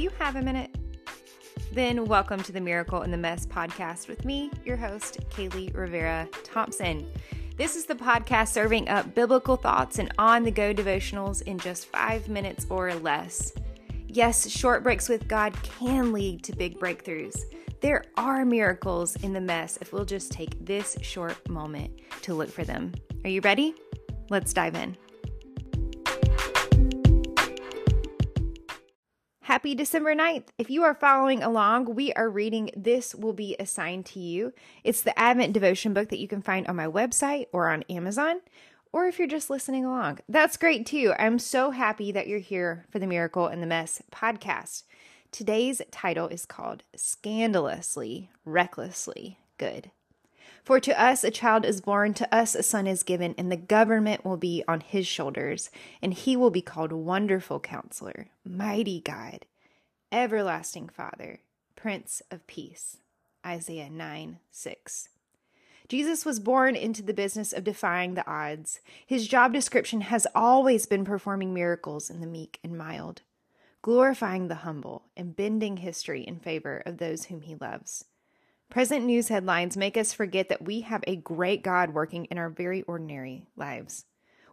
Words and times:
Do 0.00 0.04
you 0.04 0.12
have 0.18 0.36
a 0.36 0.40
minute? 0.40 0.74
Then, 1.72 2.06
welcome 2.06 2.42
to 2.44 2.52
the 2.52 2.60
Miracle 2.62 3.02
in 3.02 3.10
the 3.10 3.18
Mess 3.18 3.44
podcast 3.44 4.08
with 4.08 4.24
me, 4.24 4.50
your 4.64 4.78
host, 4.78 5.20
Kaylee 5.28 5.76
Rivera 5.76 6.26
Thompson. 6.42 7.06
This 7.58 7.76
is 7.76 7.84
the 7.84 7.94
podcast 7.94 8.48
serving 8.48 8.88
up 8.88 9.14
biblical 9.14 9.56
thoughts 9.56 9.98
and 9.98 10.10
on 10.16 10.42
the 10.42 10.50
go 10.50 10.72
devotionals 10.72 11.42
in 11.42 11.58
just 11.58 11.84
five 11.84 12.30
minutes 12.30 12.66
or 12.70 12.94
less. 12.94 13.52
Yes, 14.06 14.48
short 14.48 14.82
breaks 14.82 15.06
with 15.06 15.28
God 15.28 15.52
can 15.62 16.14
lead 16.14 16.44
to 16.44 16.56
big 16.56 16.80
breakthroughs. 16.80 17.38
There 17.82 18.02
are 18.16 18.46
miracles 18.46 19.16
in 19.16 19.34
the 19.34 19.40
mess 19.42 19.76
if 19.82 19.92
we'll 19.92 20.06
just 20.06 20.32
take 20.32 20.64
this 20.64 20.96
short 21.02 21.46
moment 21.46 22.00
to 22.22 22.32
look 22.32 22.48
for 22.48 22.64
them. 22.64 22.94
Are 23.24 23.28
you 23.28 23.42
ready? 23.42 23.74
Let's 24.30 24.54
dive 24.54 24.76
in. 24.76 24.96
Happy 29.50 29.74
December 29.74 30.14
9th. 30.14 30.44
If 30.58 30.70
you 30.70 30.84
are 30.84 30.94
following 30.94 31.42
along, 31.42 31.96
we 31.96 32.12
are 32.12 32.30
reading 32.30 32.70
This 32.76 33.16
Will 33.16 33.32
Be 33.32 33.56
a 33.58 33.66
Sign 33.66 34.04
to 34.04 34.20
You. 34.20 34.52
It's 34.84 35.02
the 35.02 35.18
Advent 35.18 35.52
devotion 35.54 35.92
book 35.92 36.08
that 36.10 36.20
you 36.20 36.28
can 36.28 36.40
find 36.40 36.68
on 36.68 36.76
my 36.76 36.86
website 36.86 37.46
or 37.52 37.68
on 37.68 37.82
Amazon, 37.90 38.42
or 38.92 39.06
if 39.06 39.18
you're 39.18 39.26
just 39.26 39.50
listening 39.50 39.84
along. 39.84 40.20
That's 40.28 40.56
great 40.56 40.86
too. 40.86 41.14
I'm 41.18 41.40
so 41.40 41.72
happy 41.72 42.12
that 42.12 42.28
you're 42.28 42.38
here 42.38 42.86
for 42.90 43.00
the 43.00 43.08
Miracle 43.08 43.48
in 43.48 43.60
the 43.60 43.66
Mess 43.66 44.00
podcast. 44.12 44.84
Today's 45.32 45.82
title 45.90 46.28
is 46.28 46.46
called 46.46 46.84
Scandalously, 46.94 48.28
Recklessly 48.44 49.40
Good. 49.58 49.90
For 50.70 50.78
to 50.78 51.02
us 51.02 51.24
a 51.24 51.32
child 51.32 51.64
is 51.64 51.80
born, 51.80 52.14
to 52.14 52.32
us 52.32 52.54
a 52.54 52.62
son 52.62 52.86
is 52.86 53.02
given, 53.02 53.34
and 53.36 53.50
the 53.50 53.56
government 53.56 54.24
will 54.24 54.36
be 54.36 54.62
on 54.68 54.82
his 54.82 55.04
shoulders, 55.04 55.68
and 56.00 56.14
he 56.14 56.36
will 56.36 56.52
be 56.52 56.62
called 56.62 56.92
Wonderful 56.92 57.58
Counselor, 57.58 58.28
Mighty 58.44 59.00
God, 59.00 59.46
Everlasting 60.12 60.88
Father, 60.88 61.40
Prince 61.74 62.22
of 62.30 62.46
Peace. 62.46 62.98
Isaiah 63.44 63.90
9 63.90 64.38
6. 64.52 65.08
Jesus 65.88 66.24
was 66.24 66.38
born 66.38 66.76
into 66.76 67.02
the 67.02 67.12
business 67.12 67.52
of 67.52 67.64
defying 67.64 68.14
the 68.14 68.30
odds. 68.30 68.78
His 69.04 69.26
job 69.26 69.52
description 69.52 70.02
has 70.02 70.24
always 70.36 70.86
been 70.86 71.04
performing 71.04 71.52
miracles 71.52 72.10
in 72.10 72.20
the 72.20 72.28
meek 72.28 72.60
and 72.62 72.78
mild, 72.78 73.22
glorifying 73.82 74.46
the 74.46 74.54
humble, 74.62 75.06
and 75.16 75.34
bending 75.34 75.78
history 75.78 76.22
in 76.22 76.38
favor 76.38 76.80
of 76.86 76.98
those 76.98 77.24
whom 77.24 77.40
he 77.40 77.56
loves. 77.56 78.04
Present 78.70 79.04
news 79.04 79.28
headlines 79.28 79.76
make 79.76 79.96
us 79.96 80.12
forget 80.12 80.48
that 80.48 80.64
we 80.64 80.82
have 80.82 81.02
a 81.04 81.16
great 81.16 81.64
God 81.64 81.92
working 81.92 82.26
in 82.26 82.38
our 82.38 82.48
very 82.48 82.82
ordinary 82.82 83.48
lives. 83.56 84.04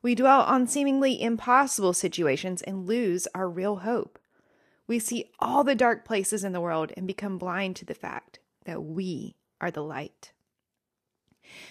We 0.00 0.14
dwell 0.14 0.40
on 0.40 0.66
seemingly 0.66 1.20
impossible 1.20 1.92
situations 1.92 2.62
and 2.62 2.86
lose 2.86 3.28
our 3.34 3.46
real 3.46 3.76
hope. 3.76 4.18
We 4.86 4.98
see 4.98 5.30
all 5.38 5.64
the 5.64 5.74
dark 5.74 6.06
places 6.06 6.44
in 6.44 6.52
the 6.52 6.62
world 6.62 6.92
and 6.96 7.06
become 7.06 7.36
blind 7.36 7.76
to 7.76 7.84
the 7.84 7.94
fact 7.94 8.38
that 8.64 8.82
we 8.82 9.36
are 9.60 9.70
the 9.70 9.82
light. 9.82 10.32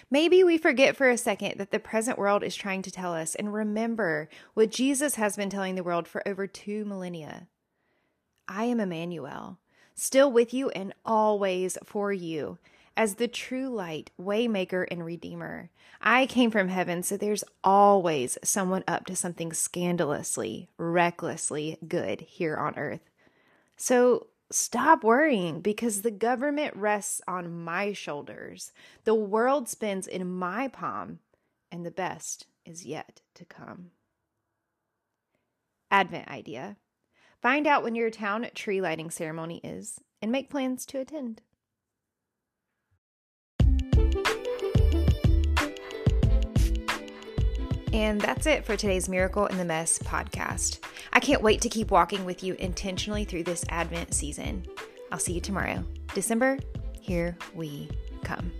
Maybe 0.08 0.44
we 0.44 0.56
forget 0.56 0.94
for 0.96 1.10
a 1.10 1.18
second 1.18 1.58
that 1.58 1.72
the 1.72 1.80
present 1.80 2.16
world 2.16 2.44
is 2.44 2.54
trying 2.54 2.82
to 2.82 2.92
tell 2.92 3.12
us 3.12 3.34
and 3.34 3.52
remember 3.52 4.28
what 4.54 4.70
Jesus 4.70 5.16
has 5.16 5.36
been 5.36 5.50
telling 5.50 5.74
the 5.74 5.82
world 5.82 6.06
for 6.06 6.26
over 6.28 6.46
two 6.46 6.84
millennia. 6.84 7.48
I 8.46 8.66
am 8.66 8.78
Emmanuel 8.78 9.58
still 9.96 10.30
with 10.30 10.54
you 10.54 10.70
and 10.70 10.94
always 11.04 11.76
for 11.84 12.12
you. 12.12 12.58
As 12.96 13.16
the 13.16 13.28
true 13.28 13.68
light, 13.68 14.10
waymaker, 14.18 14.86
and 14.90 15.04
redeemer. 15.04 15.70
I 16.00 16.26
came 16.26 16.50
from 16.50 16.68
heaven, 16.68 17.02
so 17.02 17.16
there's 17.16 17.44
always 17.64 18.38
someone 18.42 18.84
up 18.86 19.04
to 19.06 19.16
something 19.16 19.52
scandalously, 19.52 20.68
recklessly 20.78 21.78
good 21.86 22.20
here 22.22 22.56
on 22.56 22.78
earth. 22.78 23.10
So 23.76 24.28
stop 24.50 25.04
worrying 25.04 25.60
because 25.60 26.02
the 26.02 26.10
government 26.10 26.74
rests 26.76 27.20
on 27.28 27.64
my 27.64 27.92
shoulders. 27.92 28.72
The 29.04 29.14
world 29.14 29.68
spins 29.68 30.06
in 30.06 30.30
my 30.30 30.68
palm, 30.68 31.18
and 31.70 31.84
the 31.84 31.90
best 31.90 32.46
is 32.64 32.86
yet 32.86 33.20
to 33.34 33.44
come. 33.44 33.90
Advent 35.90 36.28
idea. 36.28 36.76
Find 37.42 37.66
out 37.66 37.82
when 37.82 37.94
your 37.94 38.10
town 38.10 38.46
tree 38.54 38.80
lighting 38.80 39.10
ceremony 39.10 39.60
is 39.62 40.00
and 40.22 40.32
make 40.32 40.50
plans 40.50 40.86
to 40.86 40.98
attend. 40.98 41.42
And 47.92 48.20
that's 48.20 48.46
it 48.46 48.66
for 48.66 48.76
today's 48.76 49.08
Miracle 49.08 49.46
in 49.46 49.56
the 49.56 49.64
Mess 49.64 49.98
podcast. 49.98 50.80
I 51.14 51.20
can't 51.20 51.40
wait 51.40 51.62
to 51.62 51.70
keep 51.70 51.90
walking 51.90 52.26
with 52.26 52.42
you 52.42 52.54
intentionally 52.54 53.24
through 53.24 53.44
this 53.44 53.64
Advent 53.70 54.12
season. 54.12 54.66
I'll 55.10 55.18
see 55.18 55.32
you 55.32 55.40
tomorrow. 55.40 55.82
December, 56.14 56.58
here 57.00 57.38
we 57.54 57.88
come. 58.22 58.52